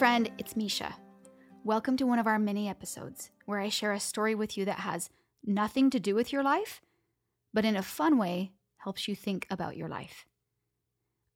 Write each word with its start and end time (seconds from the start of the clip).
friend, 0.00 0.32
it's 0.38 0.56
Misha. 0.56 0.96
Welcome 1.62 1.98
to 1.98 2.06
one 2.06 2.18
of 2.18 2.26
our 2.26 2.38
mini 2.38 2.70
episodes 2.70 3.30
where 3.44 3.60
I 3.60 3.68
share 3.68 3.92
a 3.92 4.00
story 4.00 4.34
with 4.34 4.56
you 4.56 4.64
that 4.64 4.78
has 4.78 5.10
nothing 5.44 5.90
to 5.90 6.00
do 6.00 6.14
with 6.14 6.32
your 6.32 6.42
life, 6.42 6.80
but 7.52 7.66
in 7.66 7.76
a 7.76 7.82
fun 7.82 8.16
way 8.16 8.52
helps 8.78 9.06
you 9.06 9.14
think 9.14 9.46
about 9.50 9.76
your 9.76 9.90
life. 9.90 10.24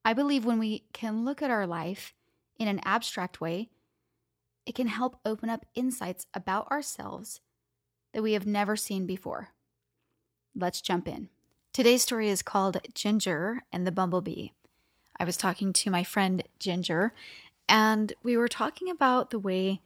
I 0.02 0.14
believe 0.14 0.46
when 0.46 0.58
we 0.58 0.84
can 0.94 1.26
look 1.26 1.42
at 1.42 1.50
our 1.50 1.66
life 1.66 2.14
in 2.58 2.66
an 2.66 2.80
abstract 2.86 3.38
way, 3.38 3.68
it 4.64 4.74
can 4.74 4.86
help 4.86 5.18
open 5.26 5.50
up 5.50 5.66
insights 5.74 6.26
about 6.32 6.70
ourselves 6.70 7.42
that 8.14 8.22
we 8.22 8.32
have 8.32 8.46
never 8.46 8.76
seen 8.76 9.04
before. 9.04 9.50
Let's 10.56 10.80
jump 10.80 11.06
in. 11.06 11.28
Today's 11.74 12.00
story 12.00 12.30
is 12.30 12.40
called 12.40 12.80
Ginger 12.94 13.64
and 13.70 13.86
the 13.86 13.92
Bumblebee. 13.92 14.48
I 15.20 15.24
was 15.24 15.36
talking 15.36 15.74
to 15.74 15.90
my 15.90 16.02
friend 16.02 16.42
Ginger, 16.58 17.12
and 17.68 18.12
we 18.22 18.36
were 18.36 18.48
talking 18.48 18.90
about 18.90 19.30
the 19.30 19.38
way 19.38 19.80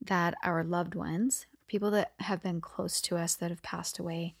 that 0.00 0.34
our 0.42 0.62
loved 0.62 0.94
ones, 0.94 1.46
people 1.66 1.90
that 1.92 2.12
have 2.20 2.42
been 2.42 2.60
close 2.60 3.00
to 3.02 3.16
us 3.16 3.34
that 3.36 3.50
have 3.50 3.62
passed 3.62 3.98
away, 3.98 4.34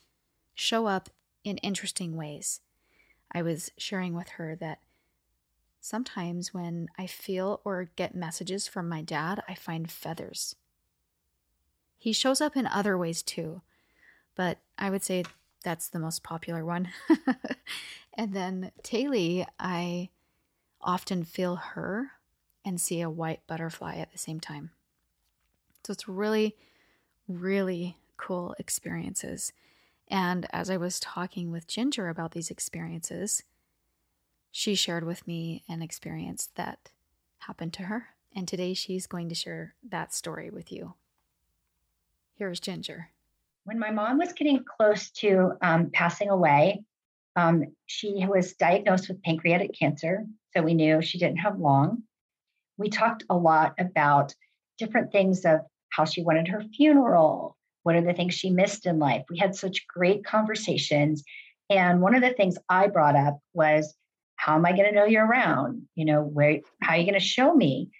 show 0.54 0.86
up 0.86 1.08
in 1.42 1.56
interesting 1.58 2.16
ways. 2.16 2.60
I 3.32 3.42
was 3.42 3.70
sharing 3.76 4.14
with 4.14 4.30
her 4.30 4.56
that 4.56 4.78
sometimes 5.80 6.54
when 6.54 6.88
I 6.98 7.06
feel 7.06 7.60
or 7.64 7.90
get 7.96 8.14
messages 8.14 8.66
from 8.66 8.88
my 8.88 9.02
dad, 9.02 9.42
I 9.48 9.54
find 9.54 9.90
feathers. 9.90 10.56
He 11.98 12.12
shows 12.12 12.40
up 12.40 12.56
in 12.56 12.66
other 12.66 12.98
ways 12.98 13.22
too, 13.22 13.62
but 14.34 14.58
I 14.78 14.90
would 14.90 15.02
say 15.02 15.24
that's 15.62 15.88
the 15.88 15.98
most 15.98 16.22
popular 16.22 16.64
one. 16.64 16.90
and 18.14 18.34
then 18.34 18.72
Taylor, 18.82 19.46
I 19.58 20.10
often 20.80 21.24
feel 21.24 21.56
her 21.56 22.12
and 22.64 22.80
see 22.80 23.00
a 23.00 23.10
white 23.10 23.46
butterfly 23.46 23.96
at 23.96 24.12
the 24.12 24.18
same 24.18 24.40
time. 24.40 24.70
So 25.84 25.92
it's 25.92 26.08
really, 26.08 26.56
really 27.28 27.98
cool 28.16 28.54
experiences. 28.58 29.52
And 30.08 30.46
as 30.50 30.70
I 30.70 30.76
was 30.76 31.00
talking 31.00 31.50
with 31.50 31.66
Ginger 31.66 32.08
about 32.08 32.32
these 32.32 32.50
experiences, 32.50 33.42
she 34.50 34.74
shared 34.74 35.04
with 35.04 35.26
me 35.26 35.64
an 35.68 35.82
experience 35.82 36.48
that 36.54 36.90
happened 37.38 37.72
to 37.74 37.84
her. 37.84 38.08
And 38.34 38.48
today 38.48 38.74
she's 38.74 39.06
going 39.06 39.28
to 39.28 39.34
share 39.34 39.74
that 39.88 40.14
story 40.14 40.50
with 40.50 40.72
you. 40.72 40.94
Here's 42.36 42.60
Ginger. 42.60 43.10
When 43.64 43.78
my 43.78 43.90
mom 43.90 44.18
was 44.18 44.32
getting 44.32 44.64
close 44.64 45.10
to 45.12 45.52
um, 45.62 45.90
passing 45.90 46.28
away, 46.28 46.84
um, 47.36 47.64
she 47.86 48.26
was 48.28 48.54
diagnosed 48.54 49.08
with 49.08 49.22
pancreatic 49.22 49.72
cancer. 49.78 50.24
So 50.54 50.62
we 50.62 50.74
knew 50.74 51.00
she 51.02 51.18
didn't 51.18 51.38
have 51.38 51.58
long. 51.58 52.02
We 52.76 52.90
talked 52.90 53.24
a 53.30 53.36
lot 53.36 53.74
about 53.78 54.34
different 54.78 55.12
things 55.12 55.44
of 55.44 55.60
how 55.90 56.04
she 56.04 56.22
wanted 56.22 56.48
her 56.48 56.62
funeral, 56.76 57.56
what 57.84 57.94
are 57.94 58.02
the 58.02 58.14
things 58.14 58.34
she 58.34 58.50
missed 58.50 58.86
in 58.86 58.98
life? 58.98 59.24
We 59.30 59.38
had 59.38 59.54
such 59.54 59.86
great 59.86 60.24
conversations. 60.24 61.22
And 61.70 62.00
one 62.00 62.14
of 62.14 62.22
the 62.22 62.32
things 62.32 62.58
I 62.68 62.88
brought 62.88 63.14
up 63.14 63.38
was, 63.52 63.94
how 64.36 64.56
am 64.56 64.66
I 64.66 64.72
going 64.72 64.86
to 64.86 64.92
know 64.92 65.04
you're 65.04 65.26
around? 65.26 65.82
You 65.94 66.06
know, 66.06 66.22
where, 66.22 66.60
how 66.82 66.94
are 66.94 66.96
you 66.96 67.04
going 67.04 67.14
to 67.14 67.20
show 67.20 67.54
me? 67.54 67.90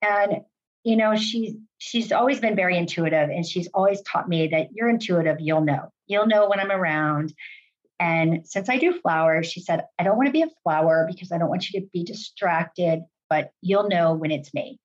And, 0.00 0.42
you 0.84 0.96
know, 0.96 1.14
she's, 1.16 1.54
she's 1.78 2.12
always 2.12 2.40
been 2.40 2.56
very 2.56 2.78
intuitive 2.78 3.30
and 3.30 3.46
she's 3.46 3.68
always 3.74 4.00
taught 4.02 4.28
me 4.28 4.48
that 4.48 4.68
you're 4.72 4.88
intuitive, 4.88 5.36
you'll 5.40 5.60
know. 5.60 5.92
You'll 6.06 6.26
know 6.26 6.48
when 6.48 6.60
I'm 6.60 6.72
around. 6.72 7.32
And 8.00 8.46
since 8.46 8.68
I 8.68 8.78
do 8.78 8.98
flowers, 9.00 9.46
she 9.46 9.60
said, 9.60 9.84
I 9.98 10.02
don't 10.02 10.16
want 10.16 10.26
to 10.26 10.32
be 10.32 10.42
a 10.42 10.50
flower 10.62 11.06
because 11.08 11.30
I 11.30 11.38
don't 11.38 11.50
want 11.50 11.70
you 11.70 11.80
to 11.80 11.86
be 11.92 12.04
distracted, 12.04 13.02
but 13.32 13.50
you'll 13.62 13.88
know 13.88 14.12
when 14.12 14.30
it's 14.30 14.52
me. 14.52 14.78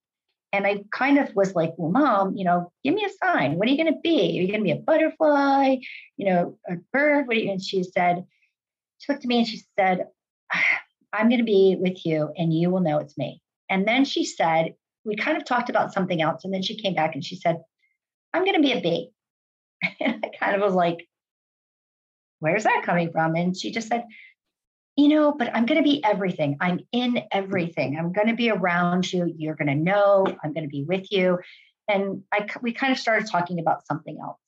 And 0.53 0.65
I 0.65 0.85
kind 0.93 1.19
of 1.19 1.35
was 1.35 1.53
like, 1.53 1.73
well, 1.75 1.91
mom, 1.91 2.37
you 2.37 2.45
know, 2.45 2.71
give 2.81 2.93
me 2.93 3.03
a 3.03 3.25
sign. 3.25 3.55
What 3.55 3.67
are 3.67 3.71
you 3.71 3.83
going 3.83 3.93
to 3.93 3.99
be? 4.01 4.39
Are 4.39 4.41
you 4.41 4.47
going 4.47 4.61
to 4.61 4.63
be 4.63 4.71
a 4.71 4.77
butterfly, 4.77 5.75
you 6.15 6.25
know, 6.25 6.57
a 6.65 6.75
bird? 6.93 7.27
What 7.27 7.35
are 7.35 7.39
you? 7.41 7.51
And 7.51 7.61
she 7.61 7.83
said, 7.83 8.23
she 8.99 9.11
looked 9.11 9.25
at 9.25 9.27
me 9.27 9.39
and 9.39 9.47
she 9.47 9.63
said, 9.77 10.05
I'm 11.11 11.27
going 11.27 11.39
to 11.39 11.43
be 11.43 11.75
with 11.77 12.05
you 12.05 12.31
and 12.37 12.57
you 12.57 12.69
will 12.69 12.79
know 12.79 12.99
it's 12.99 13.17
me. 13.17 13.41
And 13.69 13.85
then 13.85 14.05
she 14.05 14.23
said, 14.23 14.75
we 15.03 15.17
kind 15.17 15.35
of 15.35 15.43
talked 15.43 15.69
about 15.69 15.91
something 15.91 16.21
else. 16.21 16.45
And 16.45 16.53
then 16.53 16.61
she 16.61 16.81
came 16.81 16.95
back 16.95 17.15
and 17.15 17.25
she 17.25 17.35
said, 17.35 17.57
I'm 18.33 18.45
going 18.45 18.55
to 18.55 18.61
be 18.61 18.71
a 18.71 18.79
bee. 18.79 19.11
And 19.99 20.23
I 20.23 20.29
kind 20.39 20.55
of 20.55 20.61
was 20.61 20.73
like, 20.73 21.05
where's 22.39 22.63
that 22.63 22.83
coming 22.85 23.11
from? 23.11 23.35
And 23.35 23.57
she 23.57 23.71
just 23.71 23.89
said, 23.89 24.05
you 24.97 25.09
know, 25.09 25.31
but 25.31 25.55
I'm 25.55 25.67
going 25.67 25.77
to 25.77 25.87
be 25.87 26.03
everything. 26.03 26.57
I'm 26.59 26.79
in 26.91 27.21
everything. 27.31 27.97
I'm 27.97 28.11
going 28.11 28.27
to 28.27 28.35
be 28.35 28.49
around 28.49 29.13
you. 29.13 29.31
You're 29.37 29.55
going 29.55 29.67
to 29.67 29.75
know. 29.75 30.25
I'm 30.43 30.53
going 30.53 30.63
to 30.63 30.69
be 30.69 30.83
with 30.83 31.11
you. 31.11 31.37
And 31.87 32.23
I, 32.33 32.47
we 32.61 32.73
kind 32.73 32.91
of 32.91 32.99
started 32.99 33.29
talking 33.29 33.59
about 33.59 33.85
something 33.85 34.17
else. 34.21 34.39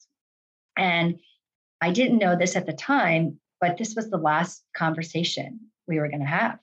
And 0.76 1.20
I 1.82 1.92
didn't 1.92 2.18
know 2.18 2.36
this 2.36 2.56
at 2.56 2.66
the 2.66 2.74
time, 2.74 3.40
but 3.62 3.78
this 3.78 3.96
was 3.96 4.10
the 4.10 4.18
last 4.18 4.64
conversation 4.76 5.60
we 5.88 6.00
were 6.00 6.10
going 6.10 6.22
to 6.22 6.26
have. 6.26 6.58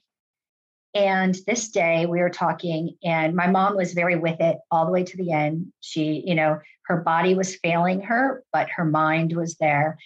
And 0.93 1.37
this 1.47 1.69
day 1.69 2.05
we 2.05 2.19
were 2.19 2.29
talking, 2.29 2.95
and 3.03 3.35
my 3.35 3.47
mom 3.47 3.77
was 3.77 3.93
very 3.93 4.17
with 4.17 4.39
it 4.41 4.57
all 4.69 4.85
the 4.85 4.91
way 4.91 5.03
to 5.03 5.17
the 5.17 5.31
end. 5.31 5.67
She, 5.79 6.23
you 6.25 6.35
know, 6.35 6.59
her 6.87 6.97
body 6.97 7.35
was 7.35 7.55
failing 7.55 8.01
her, 8.01 8.43
but 8.51 8.69
her 8.69 8.85
mind 8.85 9.35
was 9.35 9.55
there. 9.55 9.97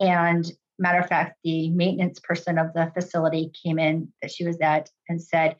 And 0.00 0.50
matter 0.78 0.98
of 0.98 1.08
fact, 1.08 1.38
the 1.44 1.70
maintenance 1.70 2.20
person 2.20 2.58
of 2.58 2.72
the 2.74 2.90
facility 2.94 3.50
came 3.64 3.78
in 3.78 4.12
that 4.22 4.30
she 4.30 4.46
was 4.46 4.58
at 4.60 4.90
and 5.08 5.22
said, 5.22 5.56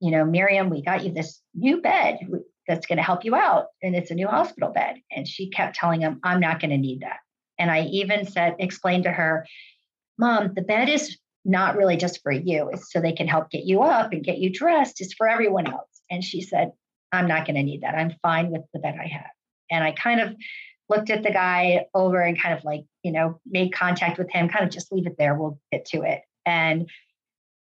you 0.00 0.10
know, 0.10 0.24
Miriam, 0.24 0.70
we 0.70 0.82
got 0.82 1.04
you 1.04 1.12
this 1.12 1.40
new 1.54 1.80
bed 1.80 2.20
that's 2.66 2.86
going 2.86 2.98
to 2.98 3.02
help 3.02 3.24
you 3.24 3.34
out. 3.34 3.66
And 3.82 3.96
it's 3.96 4.10
a 4.10 4.14
new 4.14 4.28
hospital 4.28 4.70
bed. 4.70 4.96
And 5.10 5.26
she 5.26 5.50
kept 5.50 5.76
telling 5.76 6.00
him, 6.00 6.20
I'm 6.22 6.40
not 6.40 6.60
going 6.60 6.70
to 6.70 6.78
need 6.78 7.00
that. 7.00 7.18
And 7.58 7.70
I 7.70 7.82
even 7.86 8.26
said, 8.26 8.56
explained 8.58 9.04
to 9.04 9.10
her, 9.10 9.46
Mom, 10.18 10.52
the 10.54 10.62
bed 10.62 10.88
is 10.88 11.18
not 11.44 11.76
really 11.76 11.96
just 11.96 12.22
for 12.22 12.30
you. 12.30 12.70
It's 12.72 12.92
so 12.92 13.00
they 13.00 13.12
can 13.12 13.26
help 13.26 13.50
get 13.50 13.64
you 13.64 13.82
up 13.82 14.12
and 14.12 14.24
get 14.24 14.38
you 14.38 14.52
dressed. 14.52 15.00
It's 15.00 15.14
for 15.14 15.28
everyone 15.28 15.66
else. 15.66 16.02
And 16.10 16.22
she 16.22 16.40
said, 16.40 16.72
I'm 17.10 17.26
not 17.26 17.46
going 17.46 17.56
to 17.56 17.62
need 17.62 17.82
that. 17.82 17.94
I'm 17.94 18.14
fine 18.22 18.50
with 18.50 18.62
the 18.72 18.80
bed 18.80 18.96
I 19.00 19.06
have. 19.08 19.30
And 19.70 19.82
I 19.82 19.92
kind 19.92 20.20
of 20.20 20.34
looked 20.88 21.10
at 21.10 21.22
the 21.22 21.30
guy 21.30 21.86
over 21.94 22.20
and 22.20 22.40
kind 22.40 22.56
of 22.56 22.64
like, 22.64 22.84
you 23.02 23.12
know, 23.12 23.40
made 23.46 23.72
contact 23.72 24.18
with 24.18 24.30
him, 24.30 24.48
kind 24.48 24.64
of 24.64 24.70
just 24.70 24.90
leave 24.90 25.06
it 25.06 25.16
there. 25.18 25.34
We'll 25.34 25.58
get 25.70 25.84
to 25.86 26.02
it. 26.02 26.22
And 26.46 26.88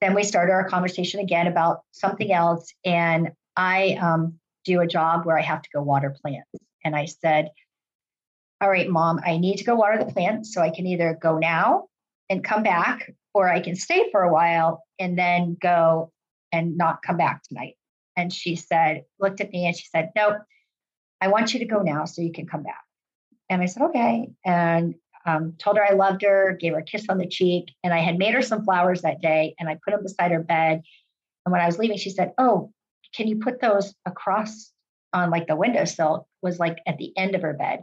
then 0.00 0.14
we 0.14 0.22
started 0.22 0.52
our 0.52 0.68
conversation 0.68 1.20
again 1.20 1.46
about 1.46 1.80
something 1.92 2.32
else. 2.32 2.72
And 2.84 3.32
I 3.56 3.98
um, 4.00 4.38
do 4.64 4.80
a 4.80 4.86
job 4.86 5.26
where 5.26 5.38
I 5.38 5.42
have 5.42 5.62
to 5.62 5.68
go 5.74 5.82
water 5.82 6.14
plants. 6.22 6.48
And 6.84 6.96
I 6.96 7.04
said, 7.04 7.50
All 8.60 8.70
right, 8.70 8.88
mom, 8.88 9.20
I 9.24 9.36
need 9.36 9.58
to 9.58 9.64
go 9.64 9.74
water 9.74 10.02
the 10.02 10.10
plants. 10.10 10.54
So 10.54 10.62
I 10.62 10.70
can 10.70 10.86
either 10.86 11.18
go 11.20 11.38
now 11.38 11.88
and 12.30 12.44
come 12.44 12.62
back, 12.62 13.12
or 13.34 13.48
I 13.48 13.60
can 13.60 13.74
stay 13.74 14.10
for 14.10 14.22
a 14.22 14.32
while 14.32 14.82
and 14.98 15.18
then 15.18 15.56
go 15.60 16.12
and 16.52 16.76
not 16.76 17.02
come 17.02 17.16
back 17.16 17.42
tonight. 17.42 17.74
And 18.16 18.32
she 18.32 18.56
said, 18.56 19.04
looked 19.18 19.40
at 19.40 19.50
me 19.50 19.66
and 19.66 19.76
she 19.76 19.86
said, 19.88 20.10
Nope, 20.16 20.38
I 21.20 21.28
want 21.28 21.52
you 21.52 21.60
to 21.60 21.66
go 21.66 21.82
now 21.82 22.06
so 22.06 22.22
you 22.22 22.32
can 22.32 22.46
come 22.46 22.62
back. 22.62 22.82
And 23.50 23.60
I 23.60 23.66
said, 23.66 23.82
okay. 23.84 24.30
And 24.44 24.94
um, 25.26 25.54
told 25.58 25.76
her 25.76 25.84
I 25.84 25.92
loved 25.92 26.22
her, 26.22 26.56
gave 26.58 26.72
her 26.72 26.78
a 26.78 26.84
kiss 26.84 27.06
on 27.10 27.18
the 27.18 27.26
cheek. 27.26 27.72
And 27.84 27.92
I 27.92 27.98
had 27.98 28.18
made 28.18 28.32
her 28.32 28.42
some 28.42 28.64
flowers 28.64 29.02
that 29.02 29.20
day 29.20 29.54
and 29.58 29.68
I 29.68 29.78
put 29.84 29.90
them 29.90 30.02
beside 30.02 30.30
her 30.30 30.42
bed. 30.42 30.82
And 31.44 31.52
when 31.52 31.60
I 31.60 31.66
was 31.66 31.78
leaving, 31.78 31.98
she 31.98 32.10
said, 32.10 32.32
oh, 32.38 32.72
can 33.14 33.28
you 33.28 33.40
put 33.40 33.60
those 33.60 33.94
across 34.06 34.72
on 35.12 35.30
like 35.30 35.46
the 35.46 35.56
windowsill? 35.56 36.26
Was 36.42 36.58
like 36.58 36.78
at 36.86 36.96
the 36.96 37.12
end 37.18 37.34
of 37.34 37.42
her 37.42 37.52
bed. 37.52 37.82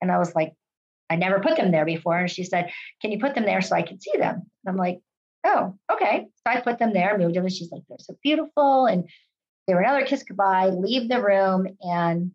And 0.00 0.10
I 0.10 0.18
was 0.18 0.34
like, 0.34 0.54
I 1.10 1.16
never 1.16 1.40
put 1.40 1.56
them 1.56 1.70
there 1.70 1.84
before. 1.84 2.18
And 2.18 2.30
she 2.30 2.44
said, 2.44 2.70
Can 3.00 3.12
you 3.12 3.18
put 3.18 3.34
them 3.34 3.44
there 3.44 3.60
so 3.60 3.76
I 3.76 3.82
can 3.82 4.00
see 4.00 4.16
them? 4.16 4.34
And 4.34 4.72
I'm 4.72 4.76
like, 4.76 5.00
Oh, 5.46 5.78
okay. 5.92 6.26
So 6.34 6.42
I 6.46 6.60
put 6.60 6.78
them 6.78 6.92
there, 6.92 7.18
moved 7.18 7.36
them, 7.36 7.44
and 7.44 7.52
she's 7.52 7.70
like, 7.70 7.82
They're 7.88 7.98
so 8.00 8.16
beautiful. 8.22 8.86
And 8.86 9.08
they 9.66 9.74
were 9.74 9.80
another 9.80 10.06
kiss 10.06 10.22
goodbye, 10.22 10.68
leave 10.68 11.08
the 11.08 11.22
room. 11.22 11.68
And 11.80 12.32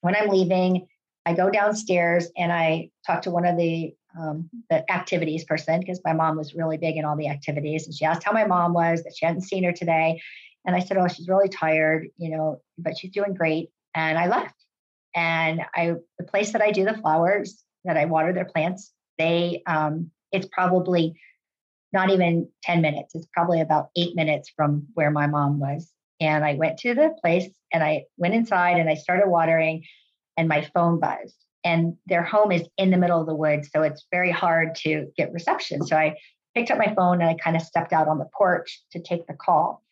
when 0.00 0.14
I'm 0.14 0.28
leaving, 0.28 0.88
I 1.28 1.34
go 1.34 1.50
downstairs 1.50 2.30
and 2.38 2.50
I 2.50 2.88
talk 3.06 3.20
to 3.22 3.30
one 3.30 3.44
of 3.44 3.58
the 3.58 3.94
um, 4.18 4.48
the 4.70 4.90
activities 4.90 5.44
person 5.44 5.78
because 5.78 6.00
my 6.02 6.14
mom 6.14 6.38
was 6.38 6.54
really 6.54 6.78
big 6.78 6.96
in 6.96 7.04
all 7.04 7.16
the 7.16 7.28
activities, 7.28 7.84
and 7.84 7.94
she 7.94 8.06
asked 8.06 8.24
how 8.24 8.32
my 8.32 8.46
mom 8.46 8.72
was 8.72 9.04
that 9.04 9.14
she 9.14 9.26
hadn't 9.26 9.42
seen 9.42 9.62
her 9.64 9.72
today, 9.72 10.22
and 10.64 10.74
I 10.74 10.80
said, 10.80 10.96
"Oh, 10.96 11.06
she's 11.06 11.28
really 11.28 11.50
tired, 11.50 12.08
you 12.16 12.30
know, 12.30 12.62
but 12.78 12.96
she's 12.96 13.10
doing 13.10 13.34
great." 13.34 13.68
And 13.94 14.16
I 14.16 14.28
left, 14.28 14.54
and 15.14 15.60
I 15.74 15.96
the 16.18 16.24
place 16.24 16.52
that 16.52 16.62
I 16.62 16.72
do 16.72 16.86
the 16.86 16.96
flowers 16.96 17.62
that 17.84 17.98
I 17.98 18.06
water 18.06 18.32
their 18.32 18.46
plants, 18.46 18.90
they 19.18 19.62
um, 19.66 20.10
it's 20.32 20.48
probably 20.50 21.14
not 21.92 22.08
even 22.08 22.48
10 22.62 22.80
minutes. 22.80 23.14
It's 23.14 23.28
probably 23.34 23.60
about 23.60 23.90
eight 23.96 24.16
minutes 24.16 24.50
from 24.56 24.86
where 24.94 25.10
my 25.10 25.26
mom 25.26 25.60
was. 25.60 25.92
And 26.20 26.44
I 26.44 26.54
went 26.54 26.78
to 26.80 26.94
the 26.94 27.14
place 27.20 27.48
and 27.72 27.82
I 27.82 28.04
went 28.16 28.34
inside 28.34 28.78
and 28.78 28.90
I 28.90 28.94
started 28.94 29.28
watering 29.28 29.84
and 30.38 30.48
my 30.48 30.62
phone 30.72 31.00
buzzed. 31.00 31.36
And 31.64 31.96
their 32.06 32.22
home 32.22 32.52
is 32.52 32.66
in 32.78 32.90
the 32.90 32.96
middle 32.96 33.20
of 33.20 33.26
the 33.26 33.34
woods, 33.34 33.68
so 33.74 33.82
it's 33.82 34.06
very 34.10 34.30
hard 34.30 34.76
to 34.76 35.08
get 35.16 35.32
reception. 35.32 35.84
So 35.84 35.96
I 35.96 36.16
picked 36.54 36.70
up 36.70 36.78
my 36.78 36.94
phone 36.94 37.20
and 37.20 37.28
I 37.28 37.34
kind 37.34 37.56
of 37.56 37.62
stepped 37.62 37.92
out 37.92 38.08
on 38.08 38.18
the 38.18 38.28
porch 38.32 38.80
to 38.92 39.02
take 39.02 39.26
the 39.26 39.34
call. 39.34 39.82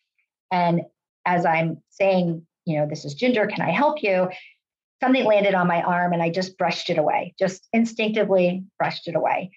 And 0.49 0.81
as 1.25 1.45
I'm 1.45 1.83
saying, 1.89 2.47
you 2.65 2.79
know, 2.79 2.87
this 2.89 3.03
is 3.05 3.13
Ginger. 3.13 3.45
Can 3.47 3.61
I 3.61 3.71
help 3.71 4.01
you? 4.01 4.29
Something 5.03 5.25
landed 5.25 5.53
on 5.53 5.67
my 5.67 5.81
arm 5.81 6.13
and 6.13 6.23
I 6.23 6.29
just 6.29 6.57
brushed 6.57 6.89
it 6.89 6.97
away, 6.97 7.35
just 7.37 7.67
instinctively 7.73 8.63
brushed 8.79 9.07
it 9.07 9.15
away. 9.15 9.51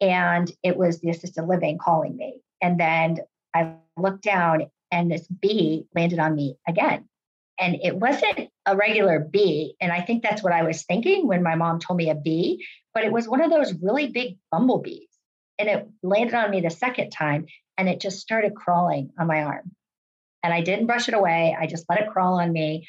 And 0.00 0.50
it 0.62 0.76
was 0.76 1.00
the 1.00 1.10
assisted 1.10 1.44
living 1.44 1.78
calling 1.78 2.16
me. 2.16 2.40
And 2.62 2.78
then 2.78 3.18
I 3.54 3.74
looked 3.96 4.22
down 4.22 4.66
and 4.92 5.10
this 5.10 5.26
bee 5.26 5.86
landed 5.94 6.20
on 6.20 6.34
me 6.34 6.56
again. 6.66 7.08
And 7.58 7.76
it 7.82 7.96
wasn't 7.96 8.50
a 8.66 8.76
regular 8.76 9.20
bee. 9.20 9.76
And 9.80 9.90
I 9.92 10.02
think 10.02 10.22
that's 10.22 10.42
what 10.42 10.52
I 10.52 10.62
was 10.62 10.82
thinking 10.82 11.26
when 11.26 11.42
my 11.42 11.54
mom 11.54 11.78
told 11.78 11.96
me 11.96 12.10
a 12.10 12.14
bee, 12.14 12.66
but 12.92 13.04
it 13.04 13.12
was 13.12 13.28
one 13.28 13.40
of 13.40 13.50
those 13.50 13.72
really 13.74 14.08
big 14.08 14.38
bumblebees. 14.50 15.08
And 15.58 15.68
it 15.68 15.88
landed 16.02 16.34
on 16.34 16.50
me 16.50 16.60
the 16.60 16.70
second 16.70 17.10
time 17.10 17.46
and 17.78 17.88
it 17.88 18.00
just 18.00 18.20
started 18.20 18.54
crawling 18.54 19.10
on 19.18 19.26
my 19.26 19.42
arm. 19.42 19.72
And 20.42 20.52
I 20.52 20.60
didn't 20.60 20.86
brush 20.86 21.08
it 21.08 21.14
away. 21.14 21.56
I 21.58 21.66
just 21.66 21.86
let 21.88 22.00
it 22.00 22.10
crawl 22.10 22.40
on 22.40 22.52
me 22.52 22.86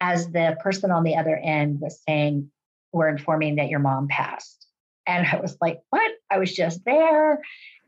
as 0.00 0.30
the 0.30 0.56
person 0.60 0.90
on 0.90 1.04
the 1.04 1.16
other 1.16 1.36
end 1.36 1.80
was 1.80 2.02
saying, 2.08 2.50
We're 2.92 3.08
informing 3.08 3.56
that 3.56 3.68
your 3.68 3.80
mom 3.80 4.08
passed. 4.08 4.66
And 5.06 5.26
I 5.26 5.38
was 5.40 5.56
like, 5.60 5.80
What? 5.90 6.10
I 6.30 6.38
was 6.38 6.52
just 6.52 6.84
there. 6.84 7.40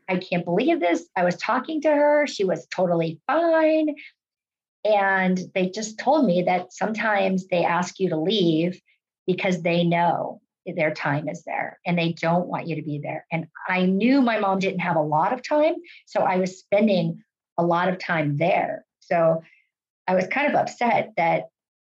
I 0.09 0.17
can't 0.17 0.45
believe 0.45 0.79
this. 0.79 1.07
I 1.15 1.23
was 1.23 1.37
talking 1.37 1.81
to 1.81 1.89
her. 1.89 2.27
She 2.27 2.43
was 2.43 2.67
totally 2.67 3.19
fine. 3.27 3.95
And 4.83 5.39
they 5.53 5.69
just 5.69 5.99
told 5.99 6.25
me 6.25 6.43
that 6.43 6.73
sometimes 6.73 7.47
they 7.47 7.63
ask 7.63 7.99
you 7.99 8.09
to 8.09 8.17
leave 8.17 8.81
because 9.27 9.61
they 9.61 9.83
know 9.83 10.41
their 10.65 10.93
time 10.93 11.27
is 11.27 11.43
there 11.43 11.79
and 11.85 11.97
they 11.97 12.13
don't 12.13 12.47
want 12.47 12.67
you 12.67 12.75
to 12.75 12.81
be 12.81 12.99
there. 12.99 13.25
And 13.31 13.47
I 13.67 13.85
knew 13.85 14.21
my 14.21 14.39
mom 14.39 14.59
didn't 14.59 14.79
have 14.79 14.95
a 14.95 15.01
lot 15.01 15.33
of 15.33 15.43
time. 15.43 15.75
So 16.05 16.21
I 16.21 16.37
was 16.37 16.59
spending 16.59 17.23
a 17.57 17.63
lot 17.63 17.89
of 17.89 17.99
time 17.99 18.37
there. 18.37 18.85
So 18.99 19.43
I 20.07 20.15
was 20.15 20.27
kind 20.27 20.47
of 20.47 20.55
upset 20.55 21.11
that 21.17 21.49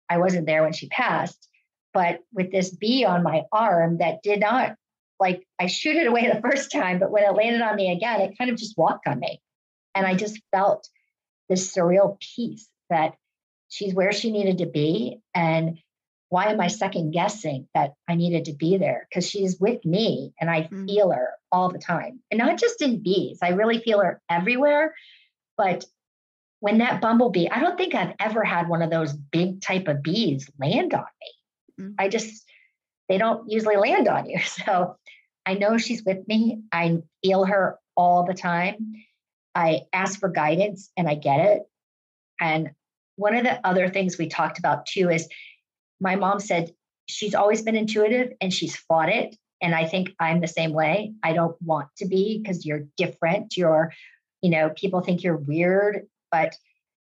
I 0.08 0.18
wasn't 0.18 0.46
there 0.46 0.62
when 0.62 0.72
she 0.72 0.88
passed. 0.88 1.48
But 1.92 2.20
with 2.32 2.52
this 2.52 2.70
bee 2.70 3.04
on 3.04 3.22
my 3.22 3.42
arm 3.52 3.98
that 3.98 4.22
did 4.22 4.40
not 4.40 4.76
like 5.18 5.46
I 5.60 5.66
shoot 5.66 5.96
it 5.96 6.06
away 6.06 6.30
the 6.32 6.40
first 6.40 6.72
time, 6.72 6.98
but 6.98 7.10
when 7.10 7.24
it 7.24 7.34
landed 7.34 7.60
on 7.60 7.76
me 7.76 7.92
again, 7.92 8.20
it 8.20 8.38
kind 8.38 8.50
of 8.50 8.56
just 8.56 8.78
walked 8.78 9.06
on 9.06 9.18
me. 9.20 9.40
And 9.94 10.06
I 10.06 10.14
just 10.14 10.40
felt 10.52 10.88
this 11.48 11.74
surreal 11.74 12.18
peace 12.20 12.68
that 12.90 13.14
she's 13.68 13.94
where 13.94 14.12
she 14.12 14.30
needed 14.30 14.58
to 14.58 14.66
be. 14.66 15.20
And 15.34 15.78
why 16.28 16.46
am 16.46 16.60
I 16.60 16.68
second 16.68 17.10
guessing 17.10 17.66
that 17.74 17.94
I 18.08 18.14
needed 18.14 18.44
to 18.46 18.52
be 18.52 18.76
there? 18.76 19.06
Because 19.08 19.28
she's 19.28 19.58
with 19.58 19.84
me 19.84 20.32
and 20.40 20.48
I 20.50 20.62
mm. 20.62 20.86
feel 20.86 21.10
her 21.10 21.30
all 21.50 21.70
the 21.70 21.78
time. 21.78 22.20
And 22.30 22.38
not 22.38 22.58
just 22.58 22.82
in 22.82 23.02
bees, 23.02 23.38
I 23.42 23.50
really 23.50 23.80
feel 23.80 24.00
her 24.00 24.20
everywhere. 24.30 24.94
But 25.56 25.84
when 26.60 26.78
that 26.78 27.00
bumblebee, 27.00 27.48
I 27.48 27.58
don't 27.58 27.76
think 27.76 27.94
I've 27.94 28.14
ever 28.20 28.44
had 28.44 28.68
one 28.68 28.82
of 28.82 28.90
those 28.90 29.12
big 29.12 29.60
type 29.60 29.88
of 29.88 30.02
bees 30.02 30.48
land 30.58 30.94
on 30.94 31.04
me. 31.20 31.84
Mm. 31.84 31.94
I 31.98 32.08
just, 32.08 32.44
they 33.08 33.18
don't 33.18 33.50
usually 33.50 33.76
land 33.76 34.08
on 34.08 34.28
you. 34.28 34.38
So 34.44 34.96
I 35.46 35.54
know 35.54 35.78
she's 35.78 36.04
with 36.04 36.26
me. 36.28 36.62
I 36.70 36.98
feel 37.24 37.44
her 37.44 37.78
all 37.96 38.24
the 38.24 38.34
time. 38.34 38.92
I 39.54 39.82
ask 39.92 40.20
for 40.20 40.28
guidance 40.28 40.90
and 40.96 41.08
I 41.08 41.14
get 41.14 41.40
it. 41.40 41.62
And 42.40 42.70
one 43.20 43.36
of 43.36 43.44
the 43.44 43.64
other 43.66 43.88
things 43.90 44.16
we 44.16 44.28
talked 44.28 44.58
about 44.58 44.86
too 44.86 45.10
is 45.10 45.28
my 46.00 46.16
mom 46.16 46.40
said 46.40 46.72
she's 47.06 47.34
always 47.34 47.60
been 47.60 47.76
intuitive 47.76 48.32
and 48.40 48.52
she's 48.52 48.76
fought 48.76 49.10
it. 49.10 49.36
And 49.60 49.74
I 49.74 49.86
think 49.86 50.10
I'm 50.18 50.40
the 50.40 50.48
same 50.48 50.72
way. 50.72 51.12
I 51.22 51.34
don't 51.34 51.60
want 51.60 51.88
to 51.98 52.06
be 52.06 52.40
because 52.42 52.64
you're 52.64 52.86
different. 52.96 53.58
You're, 53.58 53.92
you 54.40 54.50
know, 54.50 54.70
people 54.70 55.02
think 55.02 55.22
you're 55.22 55.36
weird, 55.36 56.06
but 56.32 56.56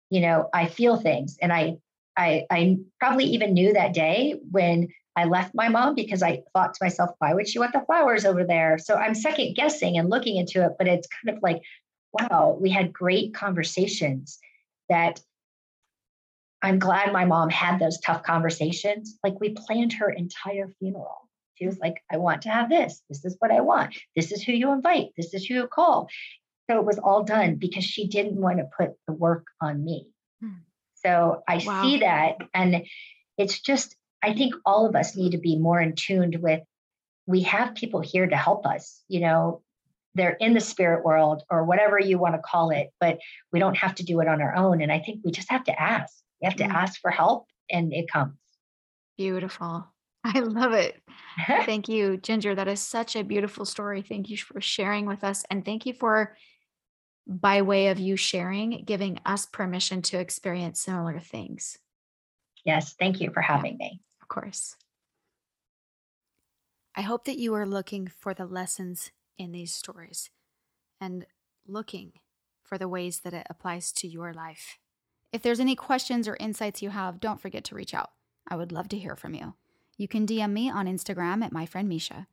you 0.09 0.21
know, 0.21 0.49
I 0.53 0.65
feel 0.65 0.97
things. 0.97 1.37
And 1.39 1.53
I 1.53 1.77
I 2.17 2.45
I 2.49 2.77
probably 2.99 3.25
even 3.25 3.53
knew 3.53 3.73
that 3.73 3.93
day 3.93 4.39
when 4.49 4.87
I 5.15 5.25
left 5.25 5.53
my 5.53 5.69
mom 5.69 5.93
because 5.93 6.23
I 6.23 6.41
thought 6.53 6.73
to 6.73 6.83
myself, 6.83 7.11
why 7.19 7.33
would 7.35 7.47
she 7.47 7.59
want 7.59 7.73
the 7.73 7.85
flowers 7.85 8.25
over 8.25 8.43
there? 8.43 8.79
So 8.79 8.95
I'm 8.95 9.13
second 9.13 9.55
guessing 9.55 9.97
and 9.97 10.09
looking 10.09 10.37
into 10.37 10.65
it, 10.65 10.73
but 10.79 10.87
it's 10.87 11.07
kind 11.07 11.35
of 11.35 11.43
like, 11.43 11.61
wow, 12.13 12.57
we 12.59 12.71
had 12.71 12.91
great 12.91 13.35
conversations 13.35 14.39
that 14.89 15.19
I'm 16.67 16.79
glad 16.79 17.13
my 17.13 17.23
mom 17.23 17.49
had 17.49 17.79
those 17.79 17.97
tough 18.01 18.23
conversations. 18.23 19.17
Like 19.23 19.39
we 19.39 19.55
planned 19.65 19.93
her 19.93 20.09
entire 20.09 20.67
funeral. 20.79 21.29
She 21.55 21.65
was 21.65 21.79
like, 21.79 22.03
I 22.11 22.17
want 22.17 22.41
to 22.41 22.49
have 22.49 22.69
this. 22.69 23.01
This 23.09 23.23
is 23.23 23.37
what 23.39 23.51
I 23.51 23.61
want. 23.61 23.95
This 24.17 24.33
is 24.33 24.43
who 24.43 24.51
you 24.51 24.73
invite. 24.73 25.11
This 25.15 25.33
is 25.33 25.45
who 25.45 25.53
you 25.53 25.67
call. 25.67 26.09
So 26.69 26.77
it 26.77 26.85
was 26.85 26.99
all 26.99 27.23
done 27.23 27.55
because 27.55 27.85
she 27.85 28.09
didn't 28.09 28.35
want 28.35 28.57
to 28.57 28.69
put 28.77 28.91
the 29.07 29.13
work 29.13 29.47
on 29.61 29.81
me. 29.81 30.11
Hmm. 30.41 30.49
So 30.95 31.41
I 31.47 31.63
wow. 31.65 31.83
see 31.83 31.99
that. 31.99 32.35
And 32.53 32.85
it's 33.37 33.61
just, 33.61 33.95
I 34.21 34.33
think 34.33 34.53
all 34.65 34.85
of 34.85 34.95
us 34.95 35.15
need 35.15 35.31
to 35.31 35.37
be 35.37 35.57
more 35.57 35.79
in 35.79 35.95
tuned 35.95 36.35
with 36.41 36.61
we 37.27 37.43
have 37.43 37.75
people 37.75 38.01
here 38.01 38.27
to 38.27 38.35
help 38.35 38.65
us. 38.65 39.01
You 39.07 39.21
know, 39.21 39.61
they're 40.15 40.37
in 40.41 40.53
the 40.53 40.59
spirit 40.59 41.05
world 41.05 41.43
or 41.49 41.63
whatever 41.63 41.97
you 41.97 42.17
want 42.17 42.35
to 42.35 42.41
call 42.41 42.71
it, 42.71 42.89
but 42.99 43.19
we 43.53 43.59
don't 43.59 43.77
have 43.77 43.95
to 43.95 44.03
do 44.03 44.19
it 44.19 44.27
on 44.27 44.41
our 44.41 44.53
own. 44.53 44.81
And 44.81 44.91
I 44.91 44.99
think 44.99 45.21
we 45.23 45.31
just 45.31 45.49
have 45.49 45.63
to 45.65 45.81
ask. 45.81 46.13
You 46.41 46.49
have 46.49 46.57
to 46.57 46.65
mm. 46.65 46.73
ask 46.73 46.99
for 47.01 47.11
help 47.11 47.47
and 47.71 47.93
it 47.93 48.11
comes. 48.11 48.35
Beautiful. 49.17 49.87
I 50.23 50.39
love 50.39 50.73
it. 50.73 51.01
thank 51.65 51.87
you, 51.87 52.17
Ginger. 52.17 52.55
That 52.55 52.67
is 52.67 52.79
such 52.79 53.15
a 53.15 53.23
beautiful 53.23 53.65
story. 53.65 54.01
Thank 54.01 54.29
you 54.29 54.37
for 54.37 54.61
sharing 54.61 55.05
with 55.05 55.23
us. 55.23 55.43
And 55.49 55.63
thank 55.63 55.85
you 55.85 55.93
for, 55.93 56.35
by 57.25 57.61
way 57.61 57.87
of 57.87 57.99
you 57.99 58.15
sharing, 58.15 58.83
giving 58.85 59.19
us 59.25 59.45
permission 59.45 60.01
to 60.03 60.19
experience 60.19 60.81
similar 60.81 61.19
things. 61.19 61.77
Yes. 62.65 62.95
Thank 62.99 63.21
you 63.21 63.31
for 63.31 63.41
having 63.41 63.77
yeah, 63.79 63.87
me. 63.87 64.01
Of 64.21 64.27
course. 64.27 64.75
I 66.95 67.01
hope 67.01 67.25
that 67.25 67.37
you 67.37 67.53
are 67.53 67.65
looking 67.65 68.07
for 68.07 68.33
the 68.33 68.45
lessons 68.45 69.11
in 69.37 69.51
these 69.51 69.73
stories 69.73 70.29
and 70.99 71.25
looking 71.67 72.13
for 72.63 72.77
the 72.77 72.87
ways 72.87 73.19
that 73.19 73.33
it 73.33 73.47
applies 73.49 73.91
to 73.93 74.07
your 74.07 74.33
life. 74.33 74.77
If 75.31 75.41
there's 75.41 75.59
any 75.59 75.75
questions 75.75 76.27
or 76.27 76.37
insights 76.39 76.81
you 76.81 76.89
have, 76.89 77.19
don't 77.19 77.41
forget 77.41 77.63
to 77.65 77.75
reach 77.75 77.93
out. 77.93 78.11
I 78.47 78.55
would 78.55 78.71
love 78.71 78.87
to 78.89 78.97
hear 78.97 79.15
from 79.15 79.33
you. 79.33 79.55
You 79.97 80.07
can 80.07 80.25
DM 80.25 80.51
me 80.51 80.69
on 80.69 80.85
Instagram 80.85 81.43
at 81.43 81.51
my 81.51 81.65
friend 81.65 81.89
Misha. 81.89 82.27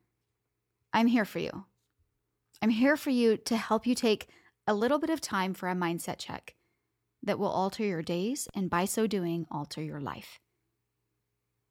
I'm 0.92 1.08
here 1.08 1.24
for 1.24 1.40
you. 1.40 1.64
I'm 2.62 2.70
here 2.70 2.96
for 2.96 3.10
you 3.10 3.36
to 3.36 3.56
help 3.56 3.86
you 3.86 3.94
take 3.94 4.28
a 4.66 4.74
little 4.74 4.98
bit 4.98 5.10
of 5.10 5.20
time 5.20 5.54
for 5.54 5.68
a 5.68 5.74
mindset 5.74 6.18
check 6.18 6.54
that 7.22 7.38
will 7.38 7.48
alter 7.48 7.84
your 7.84 8.02
days 8.02 8.48
and 8.54 8.70
by 8.70 8.84
so 8.84 9.06
doing, 9.06 9.46
alter 9.50 9.82
your 9.82 10.00
life. 10.00 10.38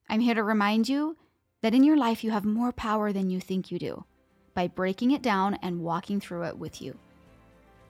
I'm 0.10 0.20
here 0.20 0.36
to 0.36 0.44
remind 0.44 0.90
you 0.90 1.18
that 1.62 1.74
in 1.74 1.84
your 1.84 1.98
life 1.98 2.24
you 2.24 2.32
have 2.32 2.46
more 2.46 2.72
power 2.72 3.14
than 3.14 3.30
you 3.30 3.40
think 3.40 3.72
you 3.72 3.80
do 3.80 4.04
by 4.54 4.68
breaking 4.68 5.12
it 5.12 5.22
down 5.22 5.58
and 5.62 5.82
walking 5.82 6.20
through 6.20 6.44
it 6.44 6.58
with 6.58 6.82
you. 6.82 6.98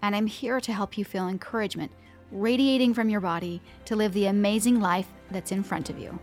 And 0.02 0.16
I'm 0.16 0.28
here 0.28 0.60
to 0.62 0.74
help 0.74 0.98
you 0.98 1.04
feel 1.04 1.28
encouragement 1.28 1.92
radiating 2.34 2.94
from 2.94 3.10
your 3.10 3.22
body 3.22 3.62
to 3.86 3.96
live 3.96 4.12
the 4.14 4.26
amazing 4.26 4.82
life 4.82 5.08
that's 5.30 5.52
in 5.52 5.64
front 5.64 5.90
of 5.90 6.00
you. 6.00 6.20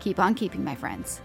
Keep 0.00 0.18
on 0.18 0.34
keeping, 0.34 0.64
my 0.64 0.74
friends. 0.74 1.20